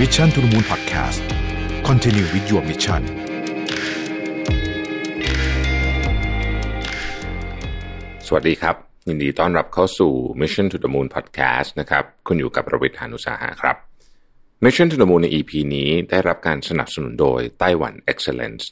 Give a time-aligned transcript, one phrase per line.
[0.00, 1.20] Mission to the Moon Podcast
[1.88, 3.02] Continue with your mission
[8.26, 8.76] สวัสดีครับ
[9.08, 13.76] ยินดีต้อนรับเข้าสู่ Mission to the Moon Podcast นะครับคุณอยู่กับประวิทยานุสาหะครับ
[14.64, 18.64] Mission to the Moon ใน EP นี้ได้รับการสนับสนุนโดยไต้หวัน Excellence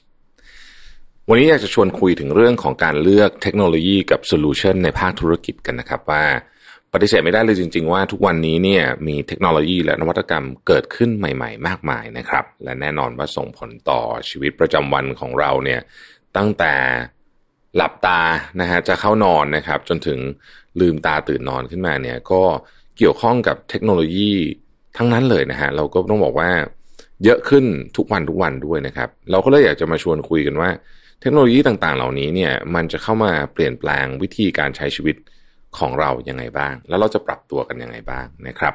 [1.29, 6.25] วันนี้อยากจะชวนคุยถึงเรื่องของการเลือกเทคโนโลยีกับโซลูชันในภาคธุรกิจกันนะครับว่า
[6.93, 15.81] ปฏิเสธไม่ได้เลยจริง ๆ ว่าทุกวันนี้เนี่ยมีเทคโนโลยีและนวัตกรรมเกิดขึ้นใหม่ ๆ มากมายนะครับ และแน่นอนว่าส่งผลต่อชีวิตประจำวันของเราเนี่ย
[16.37, 16.75] ตั้งแต่
[17.77, 18.21] หลับตา
[18.61, 20.19] นะฮะจะเข้านอนนะครับ จนถึง
[20.81, 22.43] ลืมตาตื่นนอนขึ้นมาเนี่ยก็
[22.99, 24.33] เกี่ยวข้องกับเทคโนโลยี
[24.97, 26.51] ทั้งนั้นเลยนะฮะเราก็ต้องบอกว่า
[27.25, 27.65] เยอะขึ้น
[27.97, 30.71] ทุกวันทุกวันด้วยนะครับ เราก็เลยอยากจะมาชวนคุยกันว่า
[31.21, 35.17] เทคโนโลยีต่างๆ เหล่านี้เนี่ยมันจะเข้ามาเปลี่ยนแปลงวิธีการใช้ชีวิต
[35.79, 38.75] ของเรายังไงบ้าง แล้วเราจะปรับตัวกันยังไงบ้างนะครับ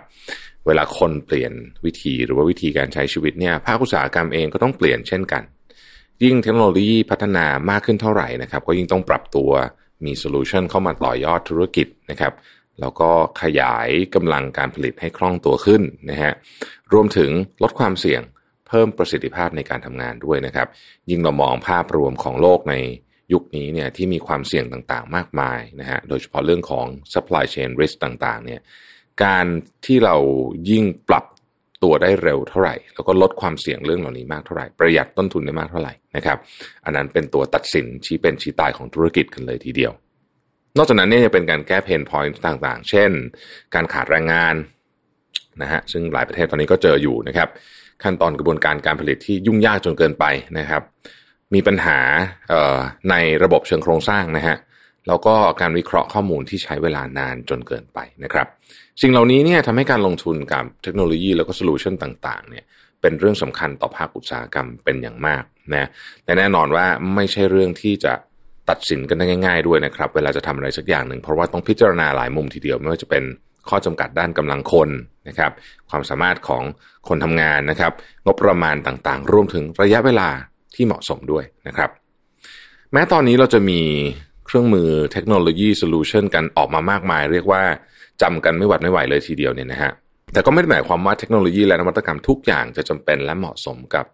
[0.65, 1.53] เวลาคนเปลี่ยน
[1.85, 5.43] วิธีหรือว่าวิธีการใช้ชีวิตเนี่ยภาคอุตสาหกรรมเองก็ต้องเปลี่ยนเช่นกัน
[6.23, 9.51] ยิ่งเทคโนโลยีพัฒนามากขึ้นเท่าไหร่นะครับ ก็ยิ่งต้องปรับตัว
[10.05, 12.33] มีโซลูชันเข้ามาต่อยอดธุรกิจนะครับ
[12.79, 13.09] แล้วก็
[13.41, 16.33] ขยายกำลังการผลิตให้คล่องตัวขึ้นนะฮะ
[16.93, 17.31] รวมถึง
[17.63, 18.21] ลดความเสี่ยง
[18.67, 20.67] เพิ่มประสิทธิภาพในการทำงานด้วยนะครับ
[21.09, 22.75] ยิ่งเรามองภาพรวมของโลกใน
[23.33, 28.61] ยุคนี้เนี่ยที่มีความเสี่ยงต่างๆ มากมายนะฮะโดยเฉพาะเรื่องของ supply chain risk ต่างๆเนี่ย
[29.23, 29.45] การ
[29.85, 30.15] ที่เรา
[30.69, 31.25] ยิ่งปรับ
[31.83, 36.37] ตัวได้เร็วเท่าไหร่ แล้วก็ลดความเสี่ยงเรื่องเหล่านี้มากเท่าไหร่ ประหยัดต้นทุนได้มากเท่าไหร่นะครับ
[36.85, 39.93] อันนั้นเป็นตัวตัดสินชี้เป็นชี้ตายของธุรกิจกันเลยทีเดียว
[40.77, 43.11] นอกจากนั้นเนี่ยจะเป็นการแก้เพนพอยต์ต่างๆ เช่น
[43.75, 44.55] การขาดแรงงาน
[45.61, 47.49] นะฮะซึ่งหลายประเทศตอนนี้ก็เจออยู่นะครับ
[48.03, 50.25] ขั้นตอนกระบวนการการผลิตที่ยุ่งยากจนเกินไป
[50.59, 50.83] นะครับ
[51.53, 51.99] มีปัญหา
[53.09, 54.57] ในระบบเชิงโครงสร้างนะฮะ
[55.07, 58.47] แล้วก็การวิเคราะห์ข้อมูลที่ใช้เวลานานจนเกินไปนะครับ
[59.01, 62.65] สิ่งเหล่านี้เนี่ยทำให้การลงทุนกับเทคโนโลยีแล้วก็โซลูชันต่างๆเนี่ย
[63.01, 65.89] เป็นเรื่องสำคัญต่อภาคอุตสาหกรรมเป็นอย่างมากนะ
[66.23, 68.13] แต่แน่นอนว่าไม่ใช่เรื่องที่จะ
[68.69, 73.23] ตัดสินกันได้ง่ายๆด้วยนะครับ เวลาจะทำอะไรสักอย่างหนึ่ง เพราะว่าต้องพิจารณาหลายมุมทีเดียวไม่ว่าจะเป็น
[73.69, 74.89] ข้อจำกัดด้านกำลังคน
[75.27, 75.51] นะครับ
[75.89, 76.63] ความสามารถของ
[77.07, 77.91] คนทำงานนะครับ
[78.25, 80.29] งบประมาณต่างๆ รวมถึงระยะเวลา
[80.77, 81.89] ที่เหมาะสมด้วยนะครับ
[82.93, 83.81] แม้ตอนนี้เราจะมี
[84.45, 87.63] เครื่องมือเทคโนโลยีโซลูชันกันออกมามากมาย เรียกว่า
[88.21, 89.91] จำกันไม่หวัดไม่ไหวเลยทีเดียวเนี่ยนะฮะ
[90.33, 94.05] แต่ก็ไม่ได้หมายความว่าเทคโนโลยีและนวัตกรรมทุกอย่างจะจำเป็นและเหมาะสมกับ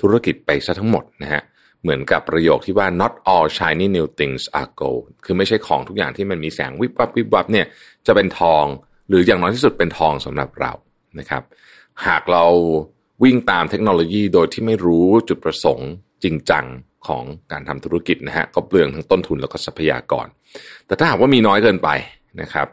[0.00, 1.42] ธุรกิจไปซะทั้งหมดนะฮะ
[1.82, 7.66] เหมือนกับประโยคที่ว่า not all shiny new things are gold คือไม่ใช่ของทุกอย่างที่มันมีแสงวิบวับวิบวับเนี่ย
[8.06, 8.64] จะเป็นทอง
[9.08, 10.72] หรืออย่างน้อยที่สุดเป็นทองสำหรับเรา
[11.18, 11.42] นะครับ
[12.06, 12.44] หากเรา
[13.22, 15.90] วิ่งตามเทคโนโลยีโดยที่ไม่รู้จุดประสงค์
[16.24, 16.64] จริงจัง
[17.08, 20.26] ของการทำธุรกิจนะฮะก็เปลืองทั้งต้นทุนแล้วก็ทรัพยากร
[20.86, 21.88] แต่ถ้าหากว่ามีน้อยเกินไป
[22.40, 22.66] นะครับ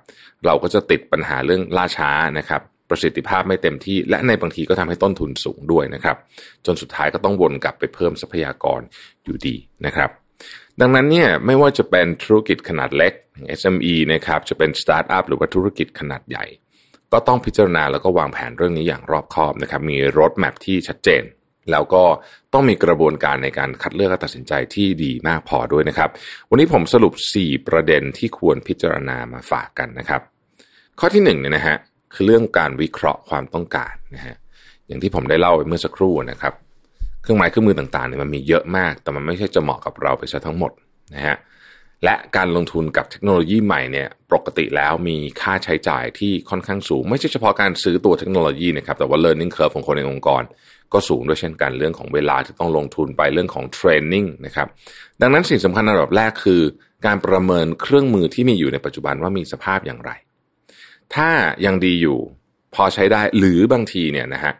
[0.46, 6.18] เราก็จะติดปัญหาเรื่องล่าช้านะครับ ประสิทธิภาพไม่เต็มที่ และในบางทีก็ทำให้ต้นทุนสูงด้วยนะครับ
[6.66, 8.82] จนสุดท้ายก็ต้องวนกลับไปเพิ่มทรัพยากร
[9.24, 10.10] อยู่ดีนะครับ
[10.82, 13.14] ดังนั้นเนี่ยไม่ว่าจะเป็นธุรกิจขนาดเล็ก
[13.60, 16.46] SME นะครับจะเป็นสตาร์ทอัพหรือว่าธุรกิจขนาดใหญ่
[17.14, 21.24] ก็ต้องพิจารณาแล้วก็วางแผนเรื่องนี้อย่างรอบคอบนะครับ มี roadmap ที่ชัดเจน
[21.72, 22.04] แล้วก็
[22.54, 26.10] ต้องมีกระบวนการในการคัดเลือกและตัดสินใจที่ดีมากพอด้วยนะครับ
[26.50, 30.22] วันนี้ผมสรุป 4 ประเด็นที่ควรพิจารณามาฝากกันนะครับ
[31.00, 31.78] ข้อที่1เนี่ยนะฮะ
[32.14, 34.36] คือเรื่องการวิเคราะห์ความต้องการนะฮะ
[34.88, 36.54] อย่างที่ผมได้เล่าไปเมื่อสักครู่นะครับ
[37.22, 40.72] เครื่องหมายเครื่องมือต่างๆเนี่ยมันมีเยอะมาก แต่มันไม่ใช่จะเหมาะกับเราไปซะทั้งหมด
[41.16, 41.36] นะฮะ
[42.04, 50.44] และการลงทุนกับเทคโนโลยีใหม่เนี่ยปกติแล้วมีค่าใช้จ่ายที่ค่อนข้างสูง ไม่ใช่เฉพาะการซื้อตัวเทคโนโลยีนะครับแต่ว่า learning curve ของคนในองค์กร
[50.94, 54.68] ก็สูงด้วยเช่นกันเรื่องของเวลาที่ต้องลงทุนไปเรื่องของเทรนนิ่งนะครับ
[55.22, 56.62] ดังนั้นสิ่งสำคัญอันดับแรกคือ
[57.06, 60.12] การประเมินเครื่องมือที่มีอยู่ในปัจจุบันว่ามีสภาพอย่างไร
[61.16, 61.30] ถ้า
[61.66, 62.20] ยังดีอยู่
[62.76, 64.54] พอใช้ได้หรือบางทีเนี่ยนะฮะ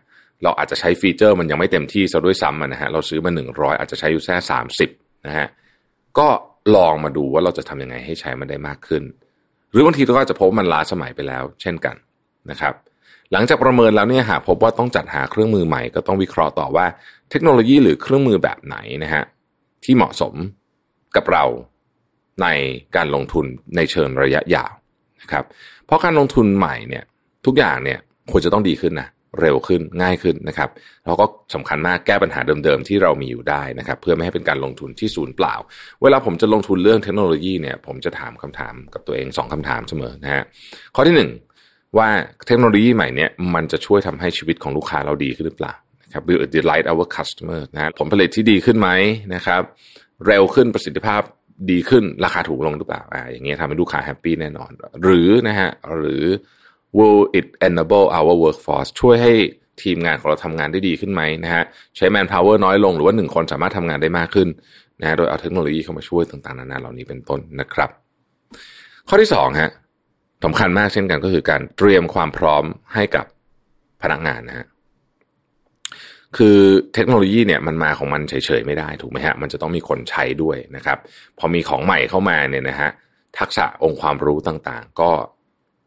[0.44, 4.90] เราอาจจะใช้ฟีเจอร์มันยังไม่เต็มที่ซะด้วยซ้ำนะฮะเราซื้อมาหนึ่งร้อยอาจจะใช้อยู่แค่สามสิบ
[5.28, 5.48] นะฮะ
[6.20, 6.28] ก็
[6.76, 9.04] ลองมาดูว่าเราจะทำยังไงให้ใช้มันได้มากขึ้น
[9.72, 11.96] หรือบางทีเราก็จะพบมันล้าสมัยไปแล้ว เช่นกัน
[12.52, 12.74] นะครับ
[13.32, 16.86] หลังจากประเมินแล้วเนี่ยหากพบว่าต้องจัดหาเครื่องมือใหม่ก็ต้องวิเคราะห์ต่อว่า
[17.30, 19.24] เทคโนโลยีหรือเครื่องมือแบบไหนนะฮะ
[19.84, 20.34] ที่เหมาะสม
[21.16, 21.46] กับเรา
[22.42, 22.48] ใน
[22.96, 23.46] การลงทุน
[23.76, 24.74] ในเชิงระยะยาว
[25.22, 25.46] นะครับ
[25.86, 27.04] เพราะการลงทุนใหม่เนี่ย
[27.46, 28.00] ทุกอย่างเนี่ย
[28.32, 29.08] ควรจะต้องดีขึ้นนะ
[29.42, 30.70] เร็วขึ้นง่ายขึ้นนะครับ
[31.06, 35.56] แล้วก็สำคัญมากแก้ปัญหาเดิมๆที่เรามีอยู่ได้นะครับ เพื่อไม่ให้เป็นการลงทุนที่ศูนย์เปล่า
[36.02, 40.44] เวลาผมจะลงทุนเรื่องเทคโนโลยีเนี่ยผมจะถามคำถามกับตัวเอง 2คำถามเสมอนะฮะ
[40.96, 41.16] ข้อที่
[41.60, 42.10] 1 ว่า
[42.48, 45.74] เทคโนโลยีใหม่เนี่ยมันจะช่วยทำให้ชีวิตของลูกค้าเราดีขึ้นหรือเปล่า
[46.04, 48.90] นะครับ will it delight our customer นะผลผลิตที่ดีขึ้นไหม
[49.34, 49.62] นะครับ
[50.28, 51.22] เร็วขึ้นประสิทธิภาพ
[51.72, 54.72] ดีขึ้นราคาถูกลงหรือเปล่าอ่าอย่างเงี้ยทำให้ลูกค้าแฮปปี้แน่นอน
[55.04, 56.24] หรือนะฮะหรือ
[56.98, 59.34] will it enable our workforce ช่วยให้
[59.84, 61.64] ทีมงานของเราทำงานได้ดีขึ้นไหมนะฮะ
[61.98, 64.48] ใช้ manpower น้อยลงหรือว่าหนึ่งคนสามารถทำงานได้มากขึ้น
[65.02, 67.90] นะฮะโดยเอาเทคโนโลยีเข้ามาช่วยต่างๆนานาเหล่านี้เป็นต้นนะครับ
[69.08, 69.70] ข้อที่สองฮะ
[70.44, 72.64] สำคัญมากเช่นกันก็คือการเตรียมความพร้อม
[72.94, 73.26] ให้กับ
[74.02, 74.66] พนักงานนะฮะ
[76.38, 76.60] คือ
[76.94, 80.98] เทคโนโลยีเนี่ยมันมาของมันเฉยๆไม่ได้ถูกไหมฮะมันจะต้องมีคนใช้ด้วยนะครับ
[81.40, 82.90] พอมีของใหม่เข้ามาเนี่ยนะฮะ
[83.40, 85.12] ทักษะองค์ความรู้ต่างๆ ก็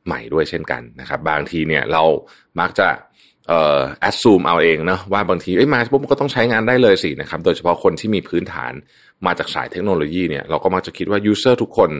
[0.08, 2.02] ใหม่ด้วยเช่นกันนะครับ บางทีเนี่ยเรา
[2.60, 2.88] มักจะ
[3.48, 8.72] เอ่อแอดซูมเอาเองเนะว่าบางทีเอ้ยมาปุ๊บก็ต้องใช้งานได้เลยสินะครับ โดยเฉพาะคนที่มีพื้นฐาน
[9.26, 11.90] มาจากสายเทคโนโลยีเนี่ยเราก็มักจะคิดว่ายูเซอร์ทุกคน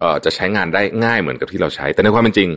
[0.00, 2.50] เอ่อจะใช้งานได้ง่ายเหมือนกับที่เราใช้ แต่ในความเป็นจริง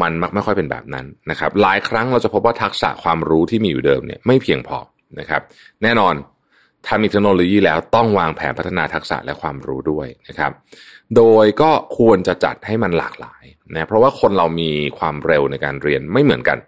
[0.00, 4.78] มันมักไม่ค่อยเป็นแบบนั้นนะครับ หลายครั้งเราจะพบว่าทักษะความรู้ที่มีอยู่เดิมเนี่ยไม่เพียงพอ
[5.20, 5.42] นะครับ
[5.82, 6.14] แน่นอน
[6.86, 10.52] ถ้ามีเทคโนโลยีแล้วต้องวางแผนพัฒนาทักษะและความรู้ด้วยนะครับ
[11.16, 13.44] โดยก็ควรจะจัดให้มันหลากหลาย
[13.74, 16.58] นะเพราะว่าคนเรามีความเร็วในการเรียนไม่เหมือนกัน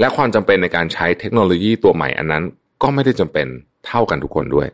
[0.00, 2.42] และความจำเป็นในการใช้เทคโนโลยีตัวใหม่อันนั้น
[2.82, 3.46] ก็ไม่ได้จำเป็น
[3.86, 4.68] เท่ากันทุกคนด้วย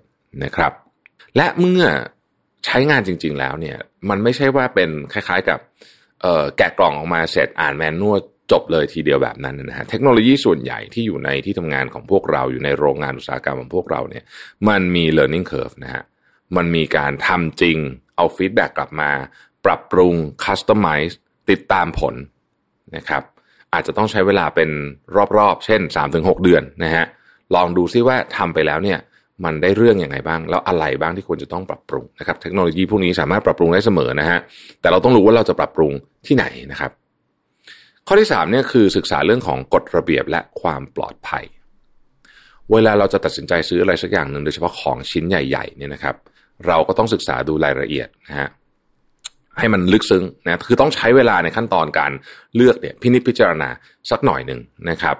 [0.45, 0.73] นะครับ
[1.37, 1.83] และเมื่อ
[2.67, 3.77] ใช้งานจริง ๆ แล้วเนี่ย
[4.09, 5.59] มันไม่ใช่ว่าเป็นคล้ายๆกับ
[6.57, 8.21] แกะกล่องออกมาเสร็จอ่าน manual
[8.53, 14.25] จบเลยทีเดียวแบบนั้นนะฮะเทคโนโลยีส่วนใหญ่ที่อยู่ในที่ทำงานของพวกเราอยู่ในโรงงานอุตสาหกรรมของพวกเราเนี่ย
[14.69, 16.03] มันมี learning curve นะฮะ
[16.57, 17.79] มันมีการทำจริง
[18.17, 19.11] เอา feedback กลับมา
[19.65, 20.15] ปรับปรุง
[20.45, 21.15] customize
[21.51, 22.15] ติดตามผล
[22.97, 23.23] นะครับ
[23.73, 24.71] อาจจะต้องใช้เวลาเป็น
[25.39, 25.81] รอบๆ เช่น
[26.13, 27.05] 3-6 เดือนนะฮะ
[27.55, 28.99] ลองดูซิว่าทำไปแล้วเนี่ย
[29.45, 34.39] มันได้เรื่องอยังไงบ้าง แล้วอะไรบ้างที่ควรจะต้องปรับปรุงนะครับเทคโนโลยีพวกนี้สามารถปรับปรุงได้เสมอนะฮะ
[34.81, 35.93] แต่เราต้องรู้ว่าเราจะปรับปรุง
[36.27, 36.91] ที่ไหนนะครับ
[38.07, 41.45] ข้อที่สามเนี่ยคือศึกษาเรื่องของกฎระเบียบและความปลอดภัย
[42.73, 46.17] เวลาเราจะตัดสินใจซื้ออะไรสักอย่างหนึ่งโดยเฉพาะของชิ้นใหญ่ๆเนี่ยนะครับ
[46.67, 48.49] เราก็ต้องศึกษาดูรายละเอียดนะฮะ
[49.59, 52.13] ให้มันลึกซึ้งนะคือต้องใช้เวลาในขั้นตอนการ
[52.57, 53.69] เลือกเนี่ยพินิจพิจารณา
[54.11, 54.61] สักหน่อยหนึ่ง
[54.91, 55.17] นะครับ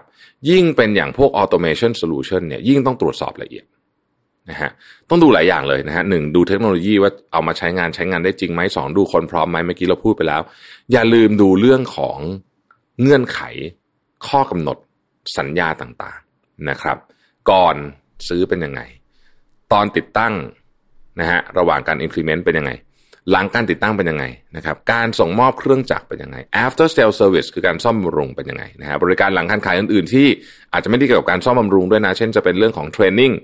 [0.51, 3.65] ยิ่งเป็นอย่างพวก automation solution เนี่ยยิ่งต้องตรวจสอบละเอียด
[4.51, 4.71] นะฮะ
[5.09, 10.43] ต้องดูหลายอย่างเลยนะฮะหนึ่งดูเทคโนโลยีว่าเอามาใช้งานใช้งานได้จริงไหมสองดูคนพร้อมไหมเมื่อกี้เราพูดไปแล้ว
[10.93, 12.19] อย่าลืมดูเรื่องของ
[13.01, 13.41] เงื่อนไข
[14.27, 14.77] ข้อกำหนด
[15.39, 16.99] สัญญาต่างๆนะครับ
[17.51, 17.77] ก่อน
[18.29, 18.81] ซื้อเป็นยังไง
[19.73, 20.35] ตอนติดตั้ง
[21.21, 22.73] นะฮะระหว่างการ implement เป็นยังไง
[23.31, 24.25] หลังการติดตั้งเป็นยังไง
[24.57, 30.27] นะครับการส่งมอบเครื่องจักรเป็นยังไง after sale service คือการซ่อมบำรุงเป็นยังไงนะฮะบริการหลังการขายอื่นๆ ที่
[30.73, 33.35] อาจจะไม่ได้เกี่ยวกับการซ่อมบำรุงด้วยนะ เช่นจะเป็นเรื่องของ training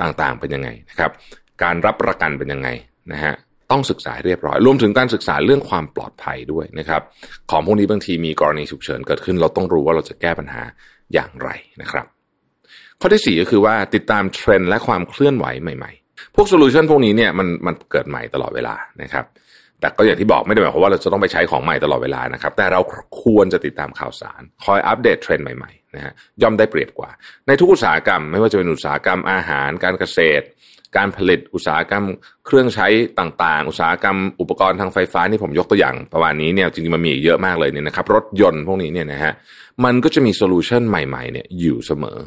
[0.00, 1.10] ต่างๆ เป็นยังไงนะครับ
[1.62, 2.68] การรับประกันเป็นยังไง
[3.12, 3.34] นะฮะ
[3.70, 7.02] ต้องศึกษาเรียบร้อย รวมถึงการศึกษาเรื่องความปลอดภัยด้วยนะครับ
[7.50, 10.62] ของพวกนี้บางทีมีกรณีฉุกเฉินเกิดขึ้น เราต้องรู้ว่าเราจะแก้ปัญหา
[11.14, 11.48] อย่างไร
[11.82, 12.06] นะครับ
[13.00, 15.99] ข้อที่สี่ก็คือว่าติดตามเทรนด์และความเคลื่อนไหวใหม่ๆ
[16.34, 19.24] พวกโซลูชันพวกนี้เนี่ยมันมันเกิดใหม่ตลอดเวลานะครับ
[19.80, 22.80] แต่ก็อย่างที่บอกไม่ได้หมายความว่าเราจะต้องไปใช้ของใหม่ตลอดเวลานะครับ แต่เรา
[23.22, 26.12] ควรจะติดตามข่าวสาร คอยอัปเดตเทรนด์ใหม่ๆนะฮะ
[26.42, 27.10] ย่อมได้เปรียบกว่า
[27.46, 30.44] ในทุกอุตสาหกรรม ไม่ว่าจะเป็นอุตสาหกรรมอาหาร การเกษตร
[30.96, 32.04] การผลิตอุตสาหกรรม
[32.46, 32.86] เครื่องใช้
[33.20, 39.32] ต่างๆ อุตสาหกรรม อุปกรณ์ทางไฟฟ้านี่ผมยกตัวอย่างประมาณนี้เนี่ยจริงๆมันมีเยอะมากเลยเนี่ยนะครับ รถยนต์พวกนี้เนี่ยนะฮะ
[39.84, 42.18] มันก็จะมีโซลูชันใหม่ๆเนี่ยอยู่เสมอ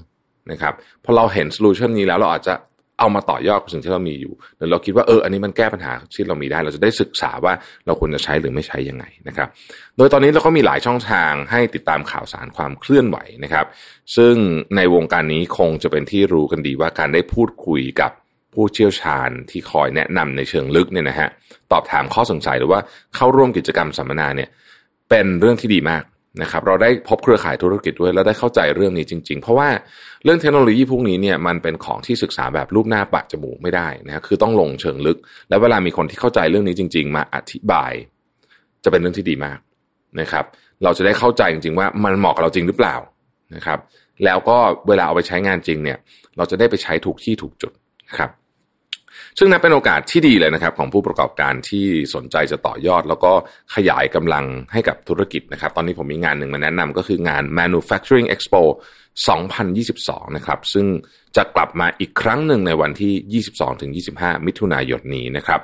[0.51, 0.73] นะครับ
[1.03, 2.53] พอเราเห็นโซลูชันนี้แล้วเราอาจจะ
[2.99, 7.53] เอามาต่อยอดกับสิ่งที่เรามีอยู่หรือเราคิดว่าเอออันนี้มันแก้ปัญหาที่เรามีได้ เราจะได้ศึกษาว่า
[7.85, 9.47] เราควรจะใช้หรือไม่ใช้ยังไงนะครับ
[9.97, 13.65] โดยตอนนี้เราก็มีหลายช่องทางให้ติดตามข่าวสารความเคลื่อนไหวนะครับ
[14.15, 14.35] ซึ่ง
[14.75, 18.11] ในวงการนี้คงจะเป็นที่รู้กันดีว่าการได้พูดคุยกับ
[18.53, 21.29] ผู้เชี่ยวชาญที่คอยแนะนำในเชิงลึกเนี่ยนะฮะ
[21.71, 22.79] ตอบถามข้อสงสัยหรือว่า
[23.15, 24.49] เข้าร่วมกิจกรรมสัมมนาเนี่ย
[25.09, 26.03] เป็นเรื่องที่ดีมาก
[26.41, 29.69] นะครับเราได้พบเครือข่ายธุรกิจด้วยแล้วได้เข้าใจเรื่องนี้จริง ๆ เพราะว่า
[30.23, 35.17] เรื่องเทคโนโลยีพวกนี้เนี่ยมันเป็นของที่ศึกษาแบบรูปหน้าปะจมูกไม่ได้นะคคือต้องลงเชิงลึก
[35.49, 37.93] แล้วเวลามีคนที่เข้าใจเรื่องนี้จริง ๆ มาอธิบาย
[38.83, 39.59] จะเป็นเรื่องที่ดีมาก
[40.21, 40.45] นะครับ
[40.83, 42.95] เราจะได้เข้าใจจริง ๆ ว่ามันเหมาะกับเราจริงหรือเปล่า
[43.55, 43.79] นะครับ
[44.23, 45.97] แล้วก็เวลาเอาไปใช้งานจริงเนี่ย
[46.37, 47.71] เราจะได้ไปใช้ถูกที่ถูกจุด
[48.07, 48.29] นะครับ
[49.37, 51.85] ซึ่งนับเป็นโอกาสที่ดีเลยนะครับ ของผู้ประกอบการที่
[52.15, 53.31] สนใจจะต่อยอด แล้วก็
[53.75, 58.61] ขยายกำลังให้กับธุรกิจนะครับ ตอนนี้ผมมีงานหนึ่งมาแนะนำก็คืองาน Manufacturing Expo
[59.47, 60.85] 2022 นะครับ ซึ่ง
[61.35, 63.43] จะกลับมาอีกครั้งหนึ่งในวันที่
[64.11, 65.61] 22-25 มิถุนายนนี้นะครับ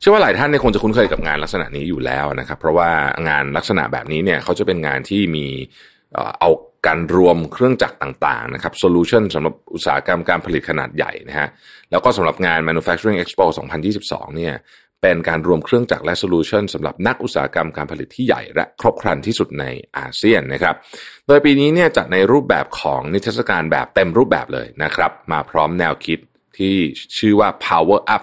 [0.00, 2.90] เชื่อว่าหลายท่านเนี่ยคงจะคุ้นเคยกับงานลักษณะนี้อยู่แล้วนะครับ เพราะว่า
[3.28, 5.46] งานลักษณะแบบนี้เนี่ยเขาจะเป็นงานที่มี
[6.40, 6.50] เอา
[6.86, 11.48] การรวมเครื่องจักรต่างๆนะครับโซลูชันสำหรับอุตสาหกรรมการผลิตขนาดใหญ่นะฮะ
[11.90, 13.44] แล้วก็สำหรับงาน Manufacturing Expo
[13.90, 14.54] 2022 เนี่ย
[15.02, 19.64] เป็นการรวมเครื่องจักรและโซลูชันสำหรับนักอุตสาหกรรมการผลิตที่ใหญ่และครบครันที่สุดใน
[19.98, 20.74] อาเซียนนะครับ
[21.26, 26.18] โดยปีนี้เนี่ยจัดในรูปแบบของนิทรรศการแบบเต็มรูปแบบเลยนะครับ มาพร้อมแนวคิด
[26.58, 26.74] ที่
[27.18, 28.22] ชื่อว่า Power Up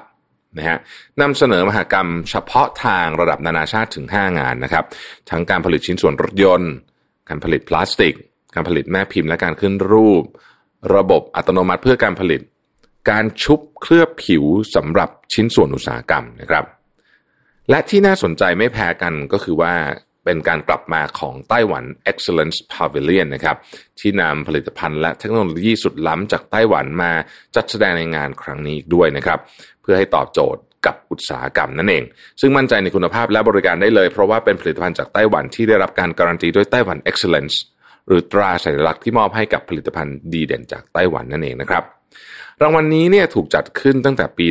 [0.58, 0.78] นะฮะ
[1.22, 4.86] นำเสนอมหกรรมเฉพาะทางระดับนานาชาติถึง 5 งานนะครับ
[5.30, 6.72] ทั้งการผลิตชิ้นส่วนรถยนต์
[7.30, 8.16] การผลิตพลาสติก
[8.54, 10.24] การผลิตแม่พิมพ์และการขึ้นรูป
[10.96, 12.42] ระบบอัตโนมัติเพื่อการผลิต
[13.10, 14.44] การชุบเคลือบผิว
[14.76, 16.66] สำหรับชิ้นส่วนอุตสาหกรรมนะครับ
[17.70, 19.74] และที่น่าสนใจไม่แพ้กันก็คือว่า
[20.26, 23.58] เป็นการกลับมาของไต้หวัน Excellence Pavilion นะครับ
[24.00, 27.12] ที่นำผลิตภัณฑ์และเทคโนโลยีสุดล้ำจากไต้หวันมา
[27.56, 29.40] จัดแสดงในงานครั้งนี้ด้วยนะครับ
[29.82, 32.04] เพื่อให้ตอบโจทย์กับอุตสาหกรรมนั่นเอง
[32.42, 37.56] ซึ่งมั่นใจในคุณภาพและบริการได้เลย เพราะว่าเป็นผลิตภัณฑ์จากไต้หวันที่ได้รับการการันตีด้วยไต้หวัน Excellence
[38.08, 41.84] หรือตราสัญลักษณ์ที่มอบให้กับผลิตภัณฑ์ดีเด่นจากไต้หวันนั่นเองนะครับ
[42.62, 44.46] รางวัลนนี้เนี่ยถูกจัดขึ้นตั้งแต่ปี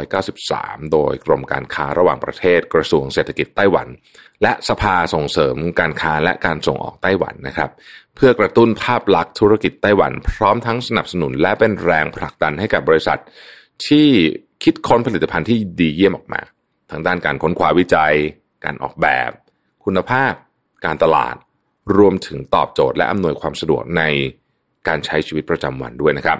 [0.00, 3.88] 1993 โดยกรมการค้าระหว่างประเทศกระทรวงเศรษฐกิจไต้หวัน
[4.42, 7.70] และสภาส่งเสริมการค้าและการส่งออกไต้หวันนะครับ
[8.16, 13.18] เพื่อกระตุ้นภาพลักษณ์ธุรกิจไต้หวัน พร้อมทั้งสนับสนุนและเป็นแรงผลักดันให้กับบริษัท
[13.86, 14.08] ที่
[14.64, 16.40] คิดค้นผลิตภัณฑ์ที่ดีเยี่ยมออกมา
[16.90, 18.14] ทางด้านการค้นคว้าวิจัย
[18.64, 19.30] การออกแบบ
[19.84, 20.32] คุณภาพ
[20.84, 21.36] การตลาด
[21.98, 24.02] รวมถึงตอบโจทย์และอำนวยความสะดวกใน
[24.88, 26.38] การใช้ชีวิตประจำวันด้วยนะครับ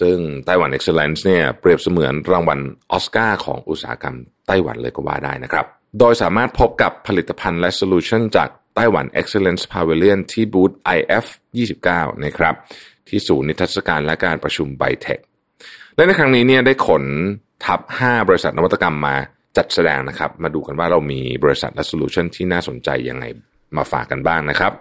[0.00, 2.60] ซึ่งไต้หวัน Excellence เนี่ยเปรียบเสมือนรางวัล
[2.92, 4.16] ออสการ์ของอุตสาหกรรม
[4.46, 5.66] ไต้หวันเลยก็ว่าได้นะครับ
[5.98, 11.26] โดยสามารถพบกับผลิตภัณฑ์และโซลูชันจากไต้หวัน Excellence Pavilion ที่บูธ IF
[11.74, 12.54] 29นะครับ
[13.08, 15.18] ที่ศูนย์นิทรรศการและการประชุมไบเทค
[15.96, 17.04] และในครั้งนี้เนี่ยได้ขน
[17.64, 19.16] ทัพ 5 บริษัทนวัตกรรมมา
[19.56, 23.24] จัดแสดงนะครับ มาดูกันว่าเรามีบริษัทและโซลูชันที่น่าสนใจยังไง
[23.76, 24.72] มาฝากกันบ้างนะครับ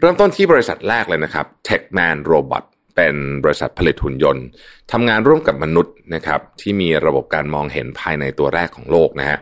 [0.00, 2.64] เริ่มต้นที่บริษัทแรกเลยนะครับ Techman Robot
[2.96, 4.44] เป็นบริษัทผลิตหุ่นยนต์
[4.92, 9.38] ทำงานร่วมกับมนุษย์นะครับที่มีระบบการมองเห็นภายในตัวแรกของโลกนะฮะ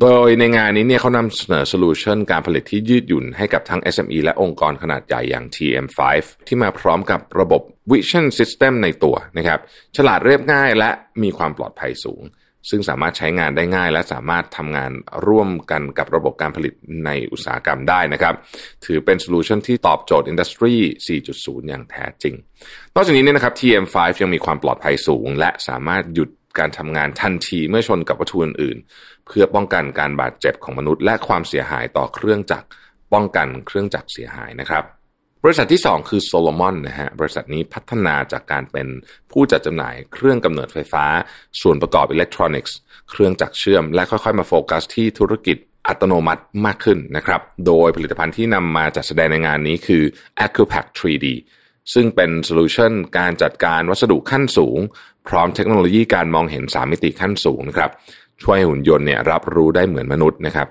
[0.00, 5.98] โดยในงานนี้เนี่ยเขานำเสนอโซลูชันการผลิตที่ยืดหยุ่นให้กับทั้ง SME และองค์กรขนาดใหญ่อย่าง TM5
[6.46, 9.60] ที่มาพร้อมกับระบบ Vision System ในตัวนะครับ
[9.96, 10.90] ฉลาดเรียบง่ายและ
[11.22, 12.22] มีความปลอดภัยสูง
[12.70, 14.92] ซึ่งสามารถใช้งานได้ง่าย และสามารถทำงาน
[15.26, 18.34] ร่วมกันกับระบบการผลิตในอุตสาหกรรมได้นะครับ
[18.84, 20.74] ถือเป็นโซลูชันที่ตอบโจทย์ Industry
[21.16, 22.34] 4.0 อย่างแท้จริง
[22.94, 32.66] นอกจากนี้เนี่ยนะครับ TM5 ยังมีความปลอดภัยสูง และสามารถหยุดการทำงานทันทีเมื่อชนกับวัตถุอื่นๆ เพื่อป้องกันการบาดเจ็บของมนุษย์ และความเสียหายต่อเครื่องจักร
[33.12, 34.84] ป้องกันเครื่องจักรเสียหายนะครับ
[35.44, 38.88] บริษัทที่ 2 คือ Solomon นะฮะบริษัทนี้พัฒนาจากการเป็น
[39.30, 41.04] ผู้จัดจำหน่ายเครื่องกำเนิดไฟฟ้า
[41.60, 42.76] ส่วนประกอบอิเล็กทรอนิกส์
[43.10, 45.56] เครื่องจักรเชื่อม และค่อยๆ มาโฟกัสที่ธุรกิจ
[45.86, 50.02] อัตโนมัติมากขึ้นนะครับ โดยผลิตภัณฑ์ที่นำมาจัดแสดงในงานนี้คือ
[50.44, 51.26] AccuPick 3D
[51.94, 54.78] ซึ่งเป็นโซลูชันการจัดการวัสดุขั้นสูง
[55.28, 57.90] พร้อมเทคโนโลยีการมองเห็น 3 มิติขั้นสูงนะครับ
[58.42, 60.68] ช่วยให้หุ่นยนต์เนี่ยรับรู้ได้เหมือนมนุษย์นะครับ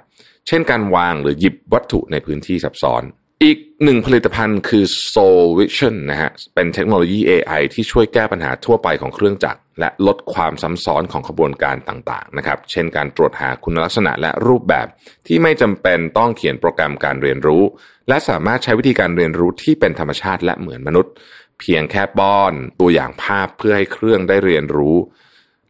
[0.47, 3.03] เช่นการวางหรือหยิบวัตถุในพื้นที่ซับซ้อน
[3.43, 4.83] อีกหนึ่งผลิตภัณฑ์คือ
[5.13, 14.87] Solvision นะฮะ เป็นเทคโนโลยี AI ที่ช่วยแก้ปัญหาทั่วไปของเครื่องจักร และลดความซ้ำซ้อนของขบวนการต่างๆนะครับ เช่นการตรวจหาคุณลักษณะและรูปแบบ
[15.27, 17.63] ที่ไม่จำเป็นต้องเขียนโปรแกรมการเรียนรู้
[18.07, 21.13] และสามารถใช้วิธีการเรียนรู้ที่เป็นธรรมชาติและเหมือนมนุษย์
[21.59, 24.95] เพียงแค่ป้อนตัวอย่างภาพเพื่อให้เครื่องได้เรียนรู้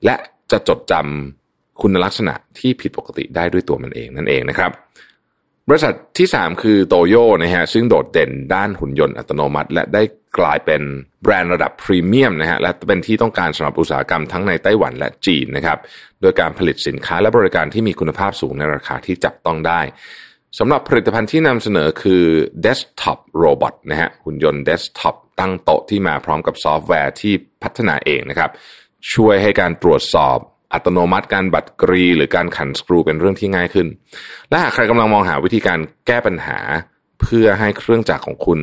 [0.06, 0.16] และ
[0.52, 4.72] จะจดจำคุณลักษณะที่ผิดปกติได้ด้วยตัวมันเองนั่นเองนะครับ
[5.70, 10.04] บริษัทที่ 3 คือโตโยนะฮะซึ่งโดดเด่นด้านหุ่นยนต์อัตโนมัติ และได้
[10.40, 10.82] กลายเป็น
[11.24, 15.78] แบรนด์ระดับพรีเมียมนะฮะและเป็นที่ต้องการสำหรับอุตสาหกรรมทั้งในไต้หวันและจีนนะครับ
[16.22, 19.82] โดยการผลิตสินค้าและบริการที่มีคุณภาพสูงในราคาที่จับต้องได้
[20.60, 22.24] สำหรับผลิตภัณฑ์ที่นำเสนอคือ
[22.66, 28.52] Desktop Robot นะฮะหุ่นยนต์ Desktop ตั้งโต๊ะที่มาพร้อมกับซอฟต์แวร์ที่พัฒนาเองนะครับ
[29.14, 30.38] ช่วยให้การตรวจสอบ
[30.74, 33.88] อัตโนมัติการบัดกรีหรือการขันสกรูเป็นเรื่องที่ง่ายขึ้น
[34.50, 36.60] และหากใครกำลังมองหาวิธีการแก้ปัญหา
[37.22, 38.60] เพื่อให้เครื่องจักรของคุณ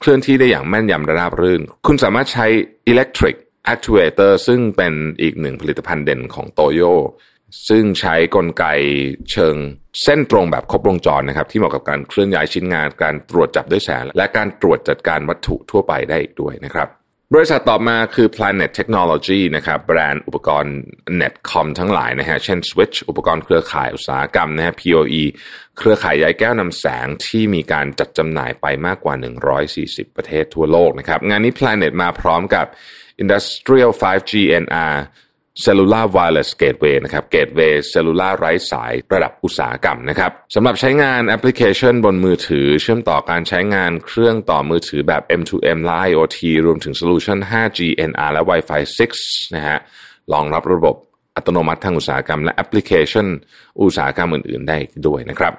[0.00, 2.46] เคลื่อนที่ได้อย่างแม่นยำและราบรื่น คุณสามารถใช้
[2.92, 3.36] Electric
[3.74, 6.80] Actuator ซึ่งเป็นอีกหนึ่งผลิตภัณฑ์เด่นของโตโย
[7.68, 8.64] ซึ่งใช้กลไก
[9.30, 9.56] เชิง
[10.02, 16.88] เส้นตรงแบบครบวงจรนะครับ ที่เหมาะกับการเคลื่อนย้ายชิ้นงาน การตรวจจับด้วยแสงและการตรวจจัดการวัตถุทั่วไปได้อีกด้วยนะครับ
[17.36, 20.76] บริษัทต่อมาคือ Planet Technology นะครับแบรนด์อุปกรณ์
[21.20, 25.22] Netcom ทั้งหลายนะฮะเช่น Switch อุปกรณ์เครือข่ายอุตสาหกรรมนะฮะ POE
[25.78, 29.14] เครือข่ายใยแก้วนำแสงที่มีการจัดจำหน่ายไปมากกว่า
[29.66, 32.66] 140 ประเทศทั่วโลกนะครับ งานนี้ Planet มาพร้อมกับ
[33.22, 34.32] Industrial 5G
[34.64, 34.94] NR
[35.64, 47.80] Cellular Wireless Gateway นะครับ Gateway Cellular ไร้สายระดับอุตสาหกรรมนะครับสำหรับใช้งานแอปพลิเคชันบนมือถือ เชื่อมต่อการใช้งานเครื่องต่อมือถือแบบ M2M และ IoT รวมถึงโซลูชัน 5G
[48.10, 48.80] NR และ Wi-Fi
[49.18, 49.78] 6 นะฮะ
[50.32, 50.96] รองรับระบบ
[51.36, 53.26] อัตโนมัติทางอุตสาหกรรม และแอปพลิเคชัน
[53.80, 55.52] อุตสาหกรรมอื่น ๆ ได้ด้วยนะครับ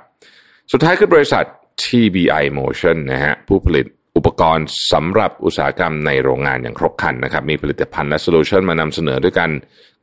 [0.72, 1.44] สุดท้ายคือบริษัท
[1.84, 9.50] TBI Motion นะฮะผู้ผลิต อุปกรณ์สำหรับอุตสาหกรรมในโรงงานอย่างครบครันนะครับ มีผลิตภัณฑ์และโซลูชันมานำเสนอด้วยกัน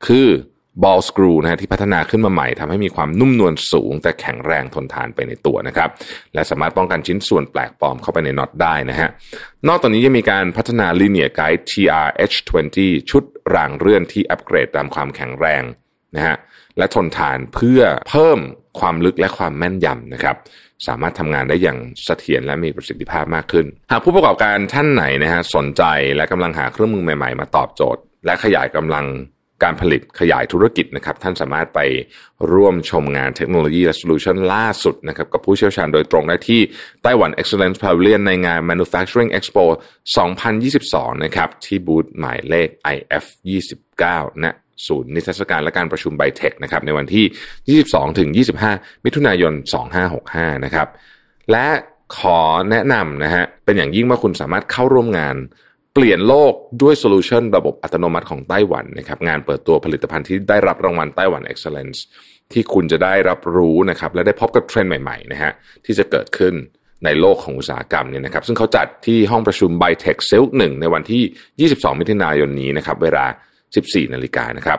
[0.07, 0.29] คือ
[0.83, 5.91] ball screw นะฮะที่พัฒนาขึ้นมาใหม่ทำให้มีความนุ่มนวลสูง แต่แข็งแรงทนทานไปในตัวนะครับ
[6.35, 9.09] และสามารถป้องกันชิ้นส่วนแปลกปลอมเข้าไปในน็อตได้นะฮะ
[9.69, 12.79] นอกจากนี้ยังมีการพัฒนา Linear Guide TRH20
[13.11, 13.23] ชุด
[13.55, 15.63] รางเรื่อนที่อัปเกรดตามความแข็งแรง
[16.17, 16.37] นะฮะ
[16.79, 18.39] และทนทานเพื่อเพิ่ม
[18.79, 20.37] ความลึกและความแม่นยำนะครับ
[20.87, 25.83] สามารถทำงานได้อย่างเสถียรและมีประสิทธิภาพมากขึ้น หากผู้ประกอบการท่านไหนนะฮะสนใจ
[26.17, 29.07] และกำลังหาเครื่องมือใหม่ๆ มาตอบโจทย์ และขยายกำลัง
[29.63, 31.81] การผลิตขยายธุรกิจนะครับ ท่านสามารถไป
[32.53, 36.61] ร่วมชมงานเทคโนโลยีและโซลูชันล่าสุดนะครับ กับผู้เชี่ยวชาญโดยตรงได้ที่
[37.03, 39.65] ไต้หวัน Excellence Pavilion ในงาน Manufacturing Expo
[40.45, 43.25] 2022 นะครับ ที่บูธหมายเลข IF
[43.83, 44.57] 29 นะ
[44.87, 48.29] ศูนย์นิทรรศการและการประชุมไบเทคนะครับในวันที่ 22ถึง
[48.67, 49.53] 25 มิถุนายน
[50.09, 50.89] 2565 นะครับ
[51.51, 51.69] และ
[52.19, 55.37] ขอแนะนำนะฮะเป็นอย่างยิ่งว่าคุณสามารถเข้าร่วมงาน
[55.95, 61.99] เปลี่ยนโลกด้วยโซลูชันระบบอัตโนมัติของไต้หวันนะครับงานเปิดตัวผลิตภัณฑ์ที่ได้รับรางวัลไต้หวัน Excellence
[62.53, 65.53] ที่คุณจะได้รับรู้นะครับและได้พบกับเทรนด์ใหม่ๆนะฮะ
[65.85, 66.55] ที่จะเกิดขึ้น
[67.05, 73.27] ในโลกของอุตสาหกรรมเนี่ยนะครับ ซึ่งเขาจัดที่ห้องประชุม b เทคเซลหนึ่งในวันที่ 22 มิถุนายนนี้นะครับ เวลา
[73.75, 74.79] 14 นาฬิกานะครับ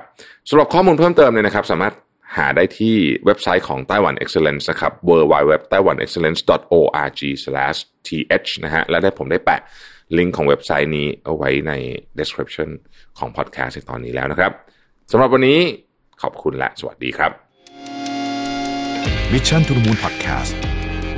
[0.50, 1.94] สำหรับข้อมูลเพิ่มเติมเนี่ยนะครับ สามารถ
[2.38, 2.96] หาได้ที่
[3.26, 6.20] เว็บไซต์ของไต้หวัน Excellence นะครับ w w w t a i w a n e x c e
[6.22, 6.44] l l e n c e
[6.78, 7.22] o r g
[8.08, 8.10] t
[8.46, 9.62] h นะฮะและได้ผมได้แปะ
[10.18, 11.74] ลิงก์ของเว็บไซต์นี้เอาไว้ใน
[12.20, 12.70] description
[13.18, 14.52] ของ podcast ในตอนนี้แล้วนะครับ
[15.12, 15.60] สำหรับวันนี้
[16.22, 17.32] ขอบคุณและสวัสดีครับ
[19.34, 20.54] Mission to the Moon Podcast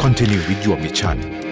[0.03, 1.42] Continue with your mission